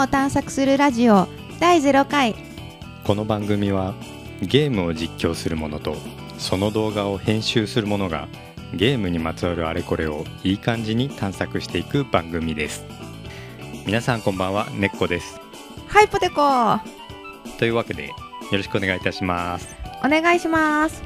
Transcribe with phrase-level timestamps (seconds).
[0.00, 2.34] ムを探索するラジオ第0回。
[3.04, 3.94] この番組は
[4.40, 5.94] ゲームを実況する者と
[6.38, 8.26] その動画を編集する者が
[8.72, 12.86] ゲームにまつわるあれこれをいい感じに探索していく番組です。
[13.84, 15.38] 皆さんこんばんはねっこです。
[15.86, 16.80] はいポテコ。
[17.58, 18.14] というわけでよ
[18.52, 19.76] ろしくお願いいたします。
[20.02, 21.02] お願いします。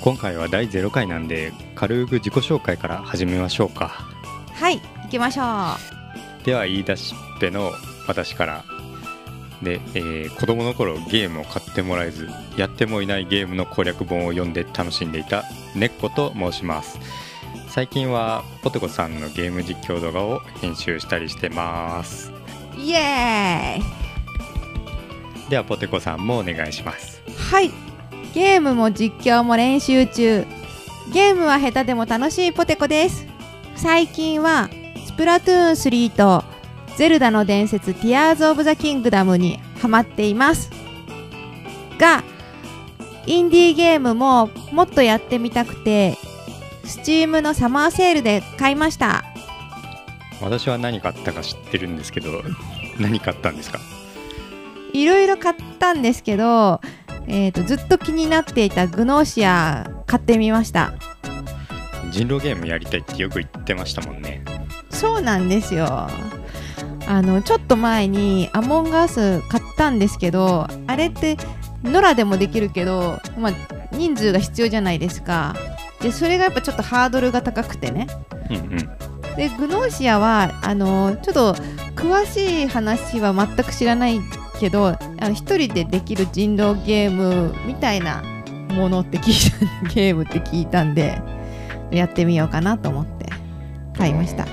[0.00, 4.06] 今回は第0回なんで軽く自己紹介から始めましょうか。
[4.52, 6.44] はい行きましょう。
[6.44, 7.72] では言い出しっぺの
[8.06, 8.64] 私から。
[9.62, 15.44] で、えー子供の頃ゲームを買ってもらえずやってもいないゲームの攻略本を読んで楽しんでいた
[15.74, 16.98] ねっこと申します。
[17.68, 22.30] 最近はポテコさんのゲーム実況動画を編集したりしてます。
[22.78, 25.50] イエーイ。
[25.50, 27.22] ではポテコさんもお願いします。
[27.50, 27.70] はい。
[28.32, 30.44] ゲームも実況も練習中。
[31.12, 33.26] ゲームは下手でも楽しいポテコです。
[33.76, 34.68] 最近は
[35.04, 36.44] スプラトゥーン3と
[36.96, 40.70] ゼルダの伝説ティアーズ・オブ・ザ・キングダムにハマっています。
[41.98, 42.22] が
[43.26, 46.18] インディーゲームももっとやってみたくて
[46.84, 49.24] スチームのサマーセールで買いました。
[50.40, 52.42] 私は何買ったか知ってるんですけど
[53.00, 53.80] 何買ったんですか？
[54.92, 56.80] いろいろ買ったんですけど、
[57.26, 60.92] えー、とずっと気になっていたグノーシア買ってみました。
[62.10, 64.44] 人狼ゲームやりたいってよく言ってましたもんね。
[64.90, 66.08] そうなんですよ
[67.06, 71.36] あのちょっと前にアモンガース買ったんですけどあれって
[71.82, 73.52] ノラでもできるけど、まあ、
[73.92, 75.54] 人数が必要じゃないですか。
[76.00, 78.06] でそれがやっぱちょっとハードルが高くてね。
[78.50, 79.36] うんうん。
[79.36, 81.54] でグノーシアはあのちょっと
[81.94, 84.20] 詳しい話は全く知らない
[84.60, 88.22] けどあの一人でできる人狼ゲームみたいな
[88.72, 91.20] ものって聞いた ゲームって聞いたんで
[91.90, 93.26] やってみようかなと思って
[93.96, 94.46] 買いました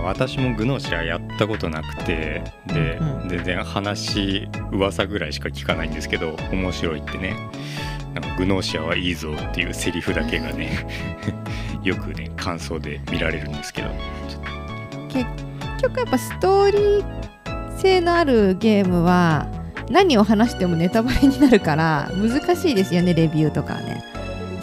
[0.00, 7.34] 私もグノーシアやったことなくてで、うん全然話噂ぐらいしか聞かないんですけど面白いってね。
[8.12, 10.86] なんかグノーシアはいいぞっていうセリフだけがね
[11.82, 13.88] よくね感想で見られるんですけど。
[15.08, 15.26] 結
[15.82, 19.46] 局やっぱストーリー性のあるゲームは
[19.90, 24.02] 何を話してもネタバレになるから難しいですよねレビューとかはね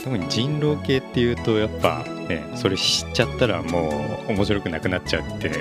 [0.03, 3.89] 特に人狼系っていうとやっぱねそれ知っちゃったらも
[4.27, 5.51] う面白くなくなっちゃうって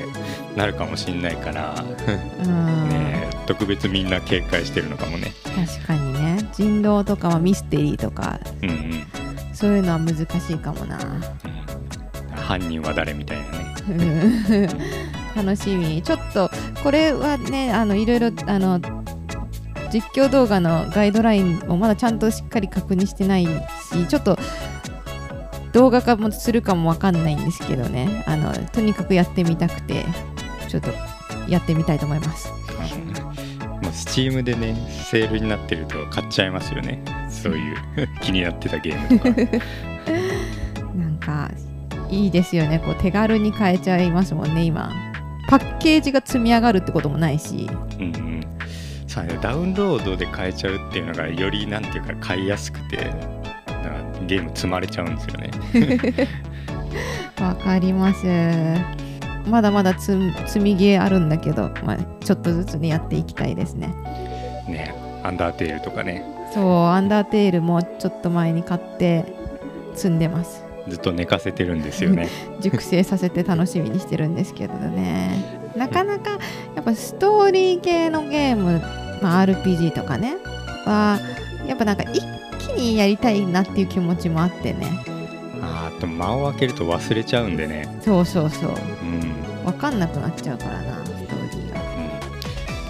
[0.57, 5.33] なるかもしんないからうん、ね特別みんな警戒してるのかもね。
[5.43, 6.49] 確かにね。
[6.53, 9.07] 人狼とかはミステリーとかうんうん。
[9.53, 10.99] そういうのは難しいかもな。
[12.37, 13.75] 犯人は誰みたいなね。
[13.89, 14.69] うん。
[15.35, 16.01] 楽しみ。
[16.01, 16.49] ちょっと
[16.85, 18.79] これはねあのいろいろあの
[19.93, 23.49] 実況動画のガイドラインをまだちゃんとしっかり確認してない
[23.91, 24.39] しちょっと
[25.73, 28.25] 動画化もするかもわかんないんですけどね。
[28.27, 30.05] あのとにかくやってみたくて
[30.69, 30.91] ちょっと
[31.49, 32.49] やってみたいと思います。
[33.83, 34.75] まあ、スチームでね
[35.05, 37.03] セールになってると買っちゃいますよね。
[37.29, 37.77] そういう
[38.21, 39.61] 気になってたゲームとか。
[40.95, 41.51] なんか
[42.11, 42.81] いいですよね。
[42.81, 44.93] こう手軽に買えちゃいますもんね今。
[45.49, 47.69] パッケージが積み上がるってこともないし。
[47.99, 48.47] うんうん。
[49.07, 49.39] さあね。
[49.41, 53.11] ダウンロードで買えちゃうっていうのがよりなんていうか買いやすくて
[54.31, 56.29] ゲーム積まれちゃうんですよね。
[57.41, 58.27] わかります。
[59.49, 63.89] まだまだつ積みゲーあるんだけど、まあ、ちょっとずつねやっていきたいですね。
[64.69, 66.25] ねアンダーテールとかね。
[66.55, 69.25] そうアンダーテールもちょっと前に買って
[69.97, 70.65] 積んでます。
[70.89, 72.29] ずっと寝かせてるんですよね。
[72.63, 75.45] 熟成させて楽しみにしてるんですけどね。
[75.77, 76.39] なかなか
[76.77, 78.81] やっぱストーリー系のゲーム、
[79.23, 80.37] まあ、RPG とかね
[80.85, 81.19] は
[81.67, 82.30] やっぱなんか一気
[82.81, 84.89] にやりたいなっていう気持ちもあってね。
[85.63, 88.01] あーあと間を空けると忘れちゃうんでね。
[88.03, 88.71] そうそうそう。
[88.71, 88.75] う
[89.05, 89.65] ん。
[89.65, 91.81] 分かんなくなっちゃうからなストーリーが。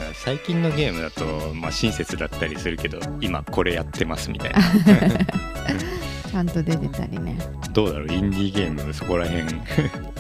[0.08, 0.14] うん。
[0.14, 4.60] 最近のゲームだと、まあ、親切だったりするけど今これやってますみたいな。
[6.30, 7.36] ちゃんと出てたりね。
[7.72, 9.46] どうだろうインディーゲームそこら辺。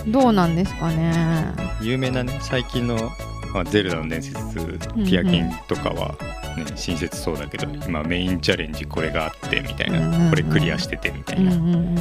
[0.08, 1.54] どうなんですかね。
[1.80, 2.96] 有名なね最近の、
[3.52, 6.08] まあ、ゼルダの伝説ティアキンとかは、
[6.56, 10.30] ね親切そうだけど今メインチャレンジこれがあってみたいな、うんうんうん。
[10.30, 11.94] これクリアしててみたうんいな、うんうん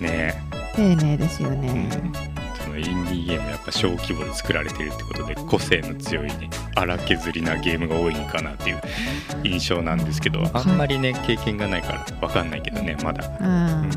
[0.00, 0.34] ね。
[0.74, 2.12] 丁寧ですよえ、ね、うん。
[2.54, 8.80] そのインディーゲームやっぱ小規模で作られてるってことで個性の強いね荒削りなゲームが多いんかなっていう
[9.44, 13.28] 印象なんですけどあんまりね経験がないから分かんないけどねまだ。
[13.40, 13.90] うん。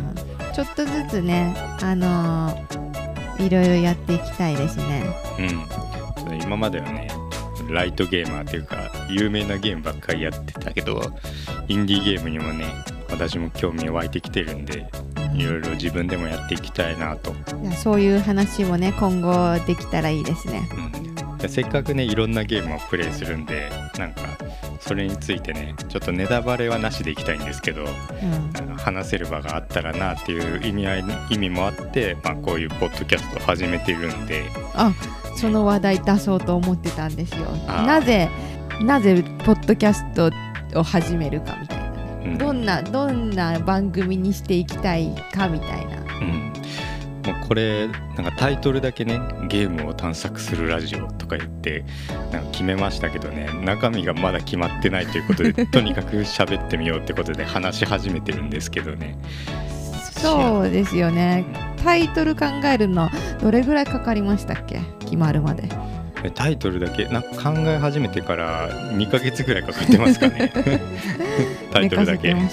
[0.53, 2.87] ちょっとずつねあのー
[3.39, 5.03] いろいろやっていきたいですね。
[5.39, 5.86] うん
[6.35, 7.09] 今まではね
[7.69, 11.01] ライトゲーマーっていうか有名なゲームばっかりやってたけど
[11.67, 12.65] インディーゲームにもね
[13.09, 14.89] 私も興味湧いてきてるんで
[15.33, 17.33] いろいろ自分でもやっていきたいなと、
[17.75, 20.67] そういう話もね今後できたらいいですね。
[21.23, 23.69] うん、でせっかくねいろんなゲームをプレイするんで
[23.99, 24.21] なんか
[24.79, 28.67] それについてねちょっとネタバレはなしでいきたいんですけどうん。
[28.77, 34.45] 話せる場があったらなっていう意味合い意味もあって、まあ、こういうポッドキャストを始めているんで。
[34.73, 34.93] あ
[35.37, 37.45] その話題出そうと思ってたんですよ。
[37.85, 38.29] なぜ
[38.81, 40.31] なぜポッドキャスト
[40.79, 41.85] を始めるかみたいな
[42.23, 42.37] うん。
[42.37, 45.97] どんなどんな番組にしていきたいかみたいな。
[46.19, 46.53] うん。
[47.25, 49.19] もうこれなんかタイトルだけね
[49.49, 51.83] ゲームを探索するラジオとか言って
[52.31, 59.17] なんか決めましたけどね中身がまだ決まってないということで とにかく喋ってみようってことで話し始めてるんですけどね。
[60.21, 61.43] そうですよね。
[61.83, 63.09] タイトル考えるの
[63.41, 64.79] どれぐらいかかりましたっけ？
[65.07, 65.63] 決まるまで。
[66.23, 70.51] えタイトルだけなんか考え始めてから2ヶ月ぐらいかかってますかね。
[71.71, 72.49] タイトルだけ、ね、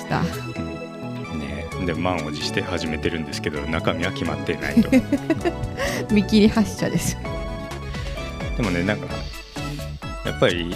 [1.87, 4.91] で満を持して始めてるんですけど中身は決まってないと。
[4.91, 4.97] た
[6.15, 7.17] 見切り発車です。
[8.57, 9.07] でもねなんか
[10.25, 10.75] やっぱり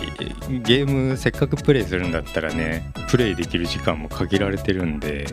[0.63, 5.27] ゲームせっかくプレイするんだったらねプレイできる時間も限られてるんで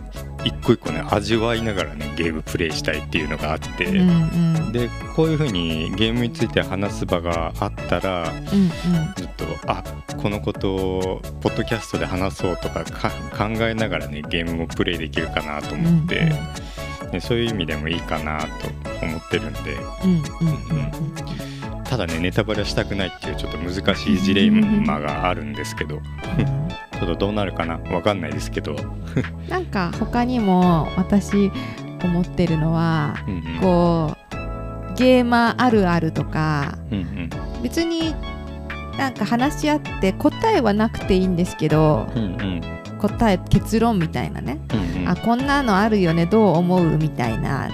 [0.46, 4.72] 一個一個ね味わいながらねゲームプレイしたいっていうのがあって、うんうん。
[4.72, 8.70] でこういう風にゲームについて話す場があったらうん
[9.16, 9.84] ちょっとあ
[10.18, 16.40] このことをポッドキャストで話そうとかか考えながらねゲームもプレイできるかなとうん思って、ね
[17.22, 18.48] そういう意味でもいいかなと
[19.06, 19.74] 思ってるんで。
[20.04, 21.56] うんうんうん
[21.86, 25.98] ただねネタバレはしたくないっていうちょっと難しいジレンマがあるんですけど。
[25.98, 26.00] う
[26.42, 26.65] ん
[27.00, 28.76] ちょっとどうなるかなわかんないですけど、
[29.50, 31.52] なんか他にも私
[32.04, 33.60] 思ってるのはうんうん。
[33.62, 34.16] こ
[34.92, 37.30] うゲーマーあるあるとかうんうん。
[37.62, 38.16] 別に
[38.98, 42.62] なんか話し合って答えはなくていいんですけどうんうん。
[42.98, 45.10] 答え結論みたいなね、うんうん。
[45.10, 47.70] あこんなのあるよねどう思うみたいな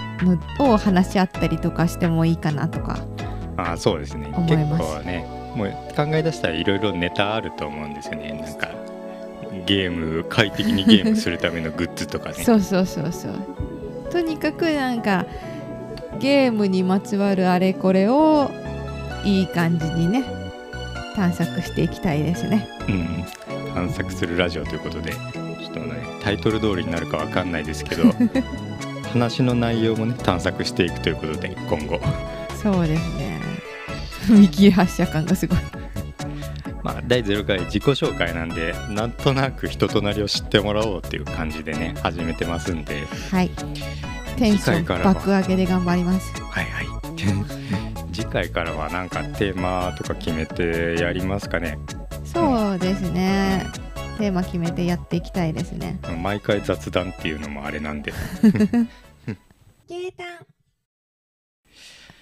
[0.57, 2.97] のを話し合ったりとかしてもいいかなとか。
[3.57, 4.27] あそうですね。
[4.27, 4.83] 結思います。
[4.97, 5.25] 構ね
[5.55, 8.41] もう考え出したらいろいろネタあると思うんですよね。
[8.41, 8.69] なんか
[9.65, 12.35] ゲーム快適にゲームするためのグッズとかね。
[12.43, 13.33] そうそうそうそう。
[14.11, 15.25] とにかくなんか
[16.19, 18.51] ゲームにまつわるあれこれを
[19.23, 20.23] いい感じにね
[21.15, 22.67] 探索していきたいですね。
[22.87, 23.25] うん、
[23.73, 25.19] 探索するラジオということでちょ
[25.69, 28.03] っとねタイトル通りになるかわかんないですけど
[29.11, 31.99] 話の内容もね探索していくということで今後。
[32.61, 33.39] そうですね。
[34.29, 35.59] 見切り発車感がすごい
[36.83, 43.05] まあ第0回自己紹介なんでなんとなく人となりを知ってもらおうっていう感じでね始めてますんで。
[43.31, 43.49] はい。
[44.37, 45.13] テンション次回からは。
[45.13, 46.33] 爆上げで頑張ります。
[46.41, 46.87] はいはい。
[48.13, 51.77] 次回からはなんかテーマとか決めてやりますかね。
[52.25, 53.65] そうですね。
[54.17, 55.99] テーマ決めてやっていきたいですね。
[56.21, 58.13] 毎回雑談っていうのもあれなんで。
[59.87, 60.45] ゲータ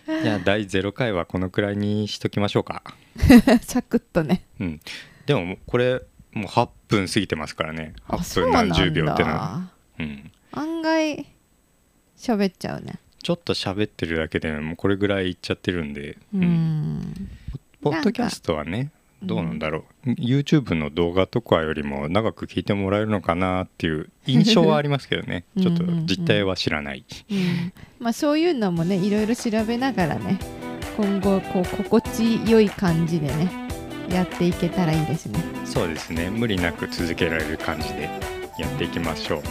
[0.23, 2.83] じゃあ第0回はこのくらいにしときましょうか。
[3.17, 4.43] ン サクッとね。
[4.59, 4.81] うん。
[5.25, 6.01] でもこれ
[6.33, 7.93] もう8分過ぎてますからね。
[8.07, 10.31] あ8分何十秒ってなだうん。
[10.51, 11.25] 案外
[12.17, 12.99] 喋っちゃうね。
[13.21, 16.99] ちょっと喋ってるだけでもうこれぐらいいっちゃってるんで、ううん。
[16.99, 17.29] ん
[17.81, 18.91] ポッドキャストはね
[19.23, 25.43] どうなんだろう、YouTube の動画とかよりも長く聞いてもらえるのかなっていう印象はありますけどね。
[25.57, 27.73] うんちょっと実態は知らない、うん。
[27.99, 30.39] まあそういうのもねいろいろ調べながらね
[30.97, 33.51] 今後こう心地よい感じでね
[34.09, 35.39] やっていけたらいいですね。
[35.65, 36.29] そうですね。
[36.29, 38.09] 無理なく続けられる感じで
[38.57, 39.41] やっていきましょう。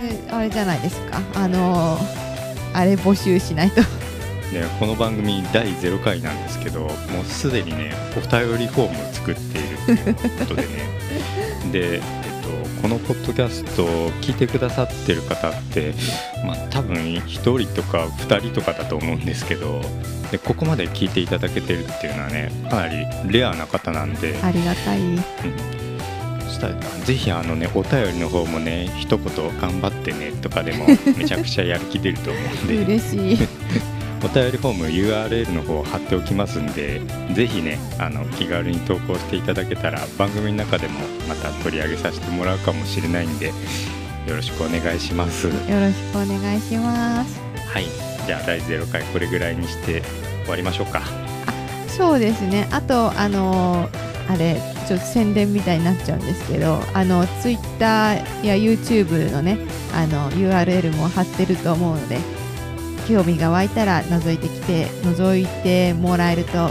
[0.00, 1.20] であれじゃないですか。
[1.34, 2.32] あのー
[2.74, 3.82] あれ募集しないと
[4.52, 6.88] でこの番組第0回なんですけども
[7.22, 10.68] うすでにねお便りフォームを作っているということでね。
[11.72, 15.94] で、えっと、このポッドキャストを聞いてくださってる方って、
[16.44, 19.80] まあ、多分1人とか2人とかだと思うんですけど
[20.30, 25.00] でここまで聞いていただけてるっていうのはねかなりレアな方なんで、ありがたい。
[26.40, 32.94] そしたらぜひあのねお便りの方もね一言頑張ってねとかでもめちゃくちゃやる気出ると思うんで。
[32.94, 33.38] 嬉しい
[34.24, 37.00] お便りフォーム URL の方を貼っておきますんで
[37.34, 45.48] ぜひねあの気軽に投稿していただけたら番組の中でもまた取り上げさせてもらうかもしれないんでよろしくお願いします。
[45.48, 47.40] よろしくお願いします。
[47.66, 47.86] はい。
[48.24, 50.02] じゃあ第0回これぐらいにして
[50.42, 51.02] 終わりましょうか。
[51.88, 52.68] そうですね。
[52.70, 59.58] あとあのーあれちょっと宣伝みたいになっちゃうんですけどあの Twitter や YouTube のね
[59.92, 62.18] あの URL も貼ってると思うので
[63.08, 66.70] 興味が湧いたら覗いてきて覗いてもらえると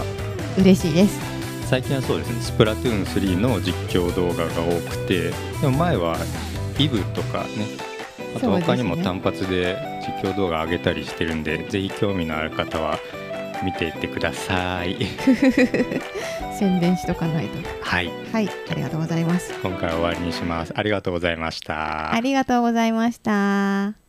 [0.58, 1.32] 嬉しいです。
[1.66, 2.40] 最近はそうですね。
[2.40, 6.16] スプラトゥーン3の実況動画が多くてでも前は
[6.78, 7.92] イブとかね
[8.36, 9.78] あと他にも単発で
[10.22, 12.98] 実況動画上げたりしてるんでぜひ興味のある方は
[13.64, 14.96] 見ていってください。
[16.58, 17.58] 宣伝しとかないと。
[17.80, 18.10] はい。
[18.32, 18.48] はい。
[18.70, 19.54] ありがとうございます。
[19.62, 20.72] 今回は終わりにします。
[20.76, 22.12] ありがとうございました。
[22.12, 24.01] ありがとうございました